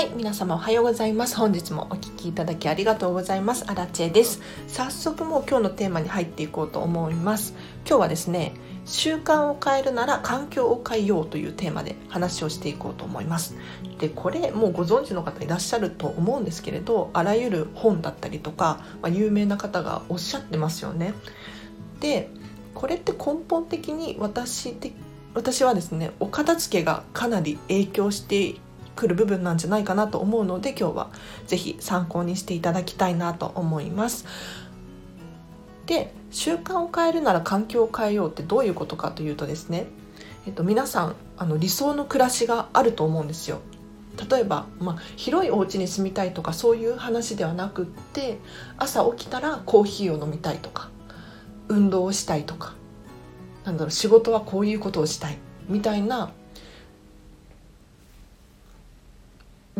[0.00, 1.36] はい皆様おはようございます。
[1.36, 3.70] 本日もお聞きいただきありがとうございます。
[3.70, 4.40] アラチェです。
[4.66, 7.52] 早速もう今日のテーマに入っていこうと思います。
[7.86, 8.54] 今日はですね
[8.86, 13.56] 習慣を変えるなら環境を変えようというテーマで話をしていこうと思います。
[13.98, 21.12] でこれもうご存知の方いらっしゃると思うんですけれどあらゆる本だったりとか、まあ、有名な方がおっしゃってますよね。
[22.00, 22.30] で
[22.74, 24.94] これって根本的に私的
[25.34, 28.58] 私はですねお片付けがかなり影響して
[28.96, 31.10] くる部分なんじゃないかなと思うので今日は
[31.46, 34.26] 是非参考にしていただきたいなと思います。
[35.86, 39.86] で習慣を変えるなら環境を変えようってどういうことかというとですね、
[40.46, 43.60] えっと、皆さんあの理想の暮らしがあると思うんですよ。
[44.30, 48.38] 例えば、まあ、広いお家に住みたいとかそういう話ではなくって
[48.76, 50.90] 朝起きたらコーヒーを飲みたいとか
[51.68, 52.74] 運動をしたいとか
[53.64, 56.32] なんだろう仕事はこういうことをしたいみたいな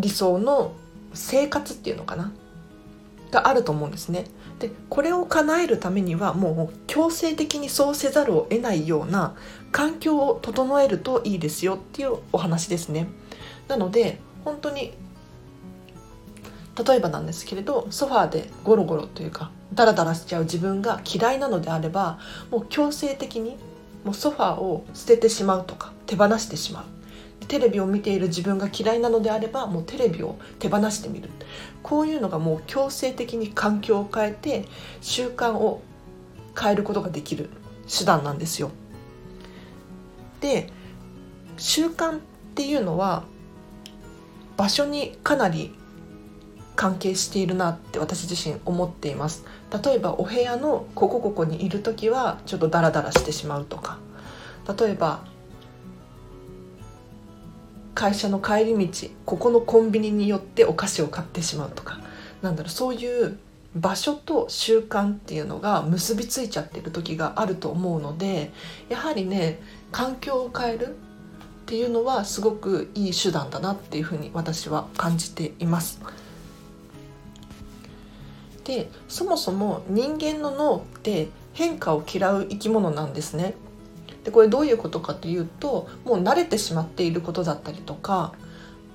[0.00, 0.72] 理想の
[1.14, 2.32] 生活っていうのかな？
[3.30, 4.24] があると思うんですね。
[4.58, 9.34] でこれを叶えるためにはもう強制的にそうせざるを得ないような
[9.72, 13.08] 環境を整えるといいですよっていうお話ですね。
[13.68, 14.92] なので本当に
[16.86, 22.18] 例えばなんですけれどソファーでゴロゴロというかダラダラしちゃう自分が嫌いなのであれば
[22.50, 23.56] もう強制的に
[24.04, 26.84] もうソファーを捨ててしまうとか手放してしまう
[27.50, 31.28] テレビを見ている自分が嫌いなのであればもうテレビを手放してみる。
[31.82, 34.66] こういうのがもう強制的に環境を変えて
[35.00, 35.82] 習慣を
[36.56, 37.50] 変えることができる
[37.88, 38.70] 手段なんですよ。
[40.40, 40.70] で
[41.56, 42.20] 習慣っ
[42.54, 43.24] ていうのは
[44.56, 45.74] 場所にかなり
[46.76, 49.44] 関係しているなって私自身思っています。
[49.84, 53.98] 例えばお部屋のここここにいる時はちょっとダラダラしてしまうとか。
[54.78, 55.24] 例えば
[57.94, 62.00] 会社の帰り道ここのコンビニによってお菓子を買ってしまうとか
[62.42, 63.38] なんだろうそういう
[63.76, 68.50] 場所と習慣っていうのが結びついちゃってる時があると思うので
[68.88, 69.60] やはりね
[69.92, 70.90] 環境を変えるっ
[71.66, 76.00] ていうのはすごくいい手段だなっていうふうに私は感じています。
[78.64, 83.54] でそもそも人間の脳って変化を嫌う生き物なんですね。
[84.30, 88.32] でこれどういうことかというともう慣れてしまっていることだったりとか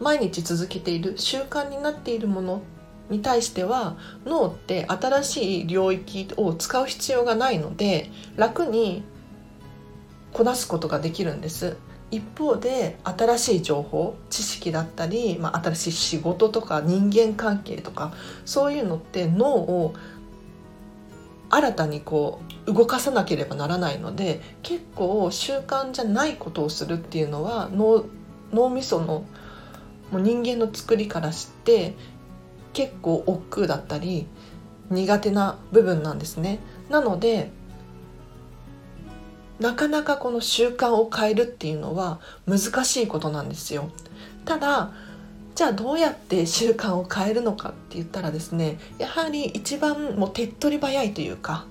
[0.00, 2.62] 毎日続けている習慣になっているもの
[3.10, 3.96] に対しては
[4.26, 9.04] 脳って新しい領域を使う必要がないので楽に
[10.32, 11.76] こなすことができるんです。
[12.12, 18.12] 一方で新しい情報知識だったり、まあ、新しい仕事とか人間関係とか
[18.44, 19.94] そういうのって脳を
[21.50, 28.04] 新たにこう動かさなければならないので結構習慣じゃないことをするっていうのは脳
[28.52, 29.24] 脳みその
[30.10, 31.94] もう人間の作りからして
[32.72, 34.26] 結構億劫だったり
[34.90, 36.58] 苦手な部分なんですね。
[36.88, 37.50] なので
[39.60, 43.90] なかなかこの習慣を変えるっていうのは難しいことなんですよ。
[44.44, 44.92] ただ
[45.60, 51.66] じゃあどうやって習慣を変えるのかって言ったらですねやはり一番もう手っ取り早いというか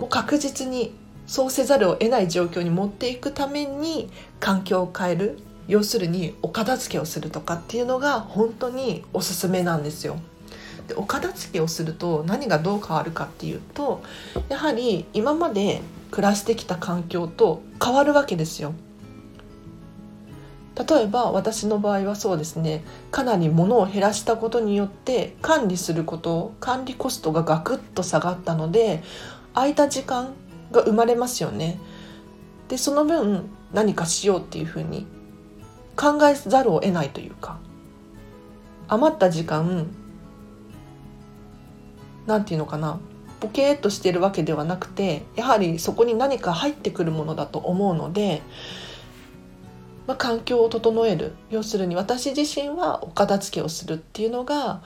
[0.00, 0.92] もう確実に
[1.28, 10.16] そうせざるを得ない状況に持っていくために環境を変える要するにお片付けをするとかっていうのが本当におすすめなんですよ。
[10.88, 14.02] でお片付けをすると何がどう変わるかっていうと
[14.48, 15.80] やはり今まで
[16.10, 18.74] 暮らしてきた環境と変わるわけですよ。
[20.76, 29.02] 例えば私の場合はそうですねかなり物を減らしたことによって管理すること管理コストがガクッと下がったので
[29.54, 30.34] 空いた時間
[30.70, 31.78] が生まれますよね。
[32.68, 35.06] でその分何かしようっていうふうに
[35.96, 37.58] 考えざるを得ないというか
[38.88, 39.86] 余った時間
[42.26, 42.98] なんていうのかな
[43.40, 48.42] ボケーっとしてるわけではなくてやはりそこに何か入ってくるものだと思うので
[50.06, 54.82] まあ、環境を整える要するに私自身はお片付けをするっていうのが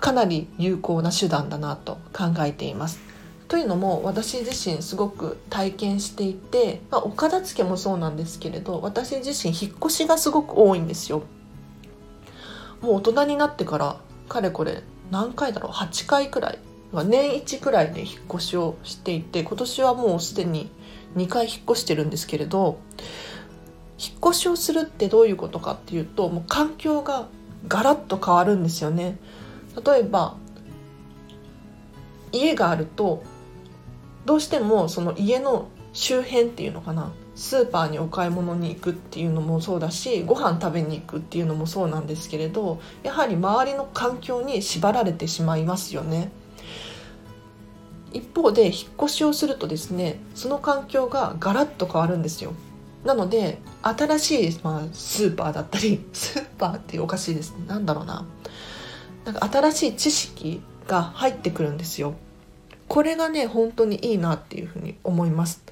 [0.00, 3.00] かなり有効な手段だなと考えています。
[3.48, 11.22] というのも私自身すごく体験していて、まあ、お片付けもそうなんですけれど私自身引っ越しがすごく多いんですよ。
[12.80, 16.58] もう大人になってからかれこれ何回だろう？8回くらい
[16.92, 20.68] 年1くらいで引っ越しをしていて今年はもうすでに
[21.16, 22.78] 2回引っ越してるんですけれど
[23.98, 27.28] 引っ越しをするってどういうことかっていうともう環境が
[27.68, 29.18] ガラッと変わるんですよね。
[29.84, 30.36] 例えば
[32.32, 33.22] 家があると
[34.24, 46.30] どうしてもその家の周辺っていうのかなスーパーにお買い物に行くっていうのもそうだしご飯食べに行くっていうのもそうなんですけれどやはり周りの環境に縛られてしまいますよね。
[48.12, 52.54] 一方で引っ越しをするとですねその環境がガラッと変わるんですよ。
[53.06, 58.26] なので新しい、まあ、スーパーだったり スーパーっておかしいですなんだろうな
[59.24, 62.14] なんか新しい知識が入ってくるんですよ。
[62.86, 65.62] これがね本当にいいなっていうふうに思います。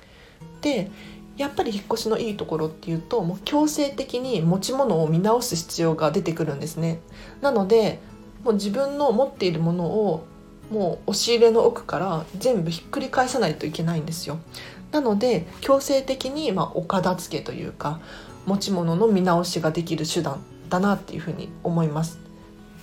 [0.60, 0.90] で
[1.36, 7.00] やっぱり引っ越しのいいところっていうともう強制的に持ち物を見直す必要が出てくるんですね
[7.40, 8.00] なので
[8.44, 10.25] もう自分の持っているものを
[10.70, 14.38] もう押し入れの奥から全部ひっくり返さないといけないんですよ
[14.94, 18.00] なので強制的にまお片付けというか
[18.46, 22.20] 持ち物の見直しができる手段だなっていうふうに思います。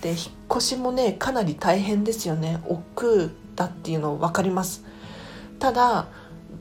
[0.02, 0.18] で引っ
[0.50, 2.60] 越しもねかなり大変ですよね。
[2.66, 4.84] 億劫だっていうの分かります。
[5.58, 6.06] ただ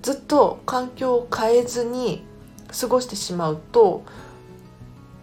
[0.01, 2.23] ずっと環境を変えずに
[2.79, 4.05] 過ごしてしまうと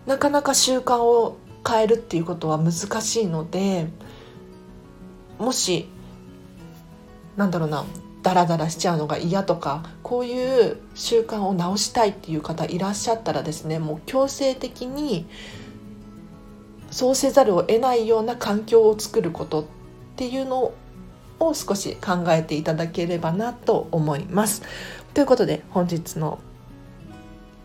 [0.05, 3.89] なかなか習慣を変えるっていうことは難しいので
[5.39, 5.89] もし
[7.39, 7.87] なんだろうな
[8.23, 15.27] ダラダラしちゃうのが嫌とかこういう習慣を直したいっていう方いらっしゃったらですねもう強制的に
[16.91, 19.65] そうせざるを得ないような環境を作ることっ
[20.17, 20.73] ていうの
[21.39, 24.63] を少し考えていただければなと思います。
[25.15, 26.39] ということで本日の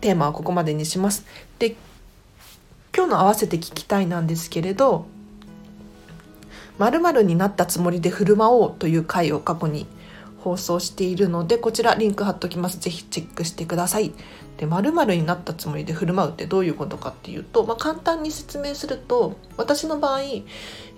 [0.00, 1.24] テーマはここまでにします。
[1.58, 1.76] で
[2.94, 5.06] 今日の合わせて聞きたいなんですけれど
[6.78, 9.86] 〇〇になったつもりで振る舞おうという回を過去に
[10.44, 12.78] 放送しているのでこちらリンク貼っときます。
[12.78, 14.12] ぜひチェックしてください。
[14.58, 20.44] で〇〇になったつもりで振る舞うってどういうことかっていうと、まあ、簡単に説明すると私の場合、え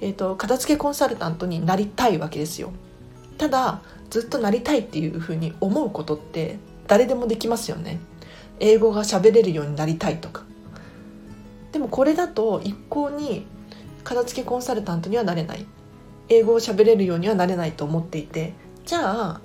[0.00, 2.72] ーと、片付けコンサルタントになりたいわけですよ。
[3.38, 6.58] ただずっとなりたいっていうふうに思うことって
[6.88, 8.00] 誰でもできますよね。
[8.58, 10.42] 英語が喋れるようになりたいとか。
[11.70, 13.46] でもこれだと一向に
[14.02, 15.66] 片付けコンサルタントにはなれない。
[16.28, 18.52] 英語を喋れるようにはなれないと思っていて
[18.86, 19.00] じゃ
[19.30, 19.40] あ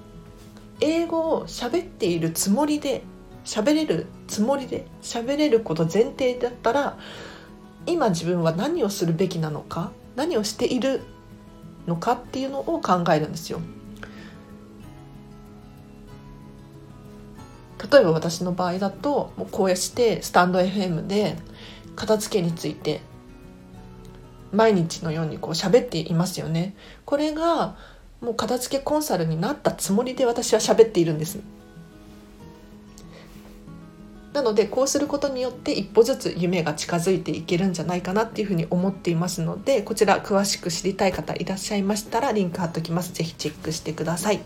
[0.80, 3.04] 英語を喋っているつもりで
[3.44, 6.98] 喋れるつもりで喋れること前提だったら
[7.88, 11.02] 今自分は何をするべきなのか何をしている
[11.88, 13.60] のかっていうのを考えるんですよ。
[17.92, 21.36] 例えば私の場合だともうこうしてスタンド FM で
[21.96, 23.02] 片付けについて
[24.52, 26.76] 毎日のようにこう喋っていますよね。
[27.06, 27.76] これが
[28.22, 31.40] もう片付けコンサルになったつもりで私は喋っているんです。
[34.34, 43.12] なのでこうすることによって一歩ずつ夢が近づいていけるんじゃないかなっていうふうに思っていますのでこちら詳しく知りたい方いらっしゃいましたらリンク貼っときます。
[43.14, 44.40] ぜひチェックしてください。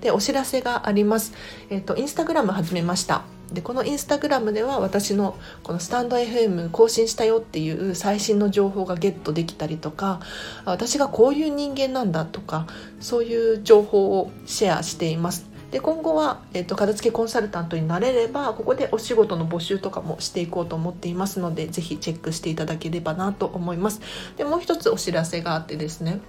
[0.00, 1.32] でお知らせがあります。
[1.70, 3.37] えっ、ー、とインスタグラム始めました。
[3.52, 10.20] でこのインスタグラムでは私のこのスタンド FM 更新したよっていう最新の情報がゲットできたりとか
[10.66, 12.66] 私がこういう人間なんだとか
[13.00, 15.48] そういう情報をシェアしています。
[15.70, 24.00] で今後は、えーと、片付けコンサルタントになれればここでお仕事の募集とかもしていこうと思っていますのでぜひチェックしていただければなと思います。
[24.36, 26.20] でもう一つお知らせがあってですね。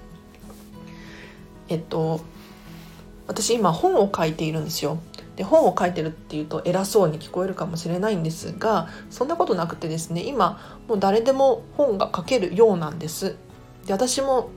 [1.69, 2.19] えっと
[3.27, 4.99] 私今本を書いているんですよ。
[5.39, 13.37] で本を書いてるっていうと偉そうに聞こえるかもしれないんですがそんなことなくてですね今もう誰でも本が書けるようなんです。
[13.85, 14.49] で私も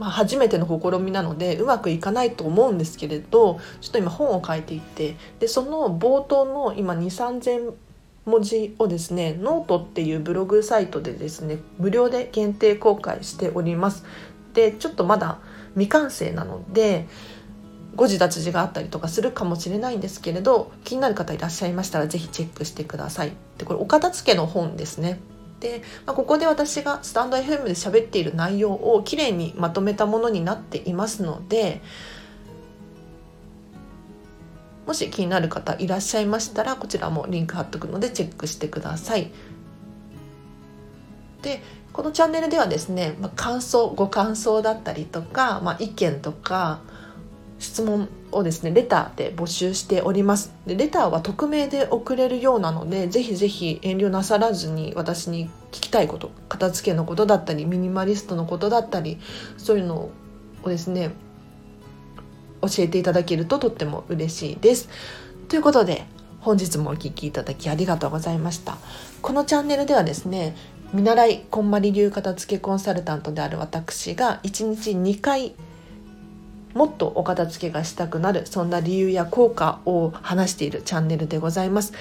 [0.00, 7.74] まあ、初めての試みなのでうまくいかないと思うんですけれどちょっと今本を書いていてでその冒頭の今2 3 0 0
[8.24, 14.04] 文字をですねノートっていうブログサイトでですね無料で限定公開しております。
[14.54, 15.38] でちょっとまだ
[15.74, 17.08] 未完成なので
[17.98, 23.32] 誤字脱字があったりとかするかもしれないんですけれど気になる方いらっしゃいましたら是非チェックしてください。
[23.58, 25.18] でこれお片付けの本ですね。
[25.58, 31.82] で、まあ、ここで私がスタンド FM で喋っている内容をきれいにまとめたものになっていますので
[34.86, 39.32] もし気になる方いらっしゃいましたらこちらもリンク貼っとくのでチェックしてください。
[41.42, 41.60] で
[41.92, 46.80] このチャンネルではですね、まあ、感想ご感想だったりとか、まあ、意見とか
[47.58, 50.52] 質問をですねレターで募集しております。
[50.66, 59.18] でレターは匿名で送れるようなのでぜひぜひ遠慮なさらずに私に聞きたいこと片付けのことだったりミニマリストのことだったり
[59.56, 60.10] そういうの
[60.62, 61.10] をですね
[62.62, 64.88] 教えていただけるととっても嬉しいです。
[65.48, 66.04] ということで
[66.40, 68.78] 本日もお聴きいただきありがとうございました。
[69.20, 70.56] このチャンネルではですね
[70.92, 75.54] 見習いこんまり流片付けコンサルタントである私が1日2回
[76.78, 81.92] もっとお片付けがしたくなるそんな理由や効果を話しているチャンネルでございます。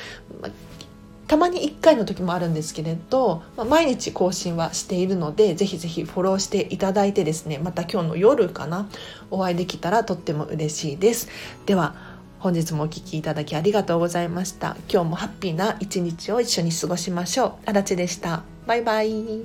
[1.27, 8.87] たまに1回の時もあるんですけれど、ま、毎日更新はしているのでぜひぜひフォローしていただいてですねまた今日の夜かな
[9.31, 11.27] お会いできたらとっても嬉しいです。
[11.65, 11.95] では
[12.37, 14.77] 本日もお聴きいただきありがとうございました。
[14.93, 17.53] 今日もハッピーな一日を一緒に過ごしましょう。
[17.65, 18.43] あらでした。
[18.67, 19.41] バイバイ。